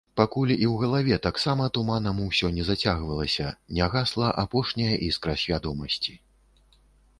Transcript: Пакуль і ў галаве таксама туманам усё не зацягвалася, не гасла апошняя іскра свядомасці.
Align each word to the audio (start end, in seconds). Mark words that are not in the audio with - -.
Пакуль 0.19 0.51
і 0.53 0.65
ў 0.71 0.73
галаве 0.83 1.17
таксама 1.25 1.67
туманам 1.75 2.21
усё 2.29 2.51
не 2.57 2.63
зацягвалася, 2.71 3.53
не 3.79 3.91
гасла 3.97 4.33
апошняя 4.47 4.95
іскра 5.11 5.39
свядомасці. 5.45 6.21